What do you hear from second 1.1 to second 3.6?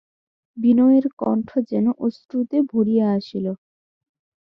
কণ্ঠ যেন অশ্রুতে ভরিয়া আসিল।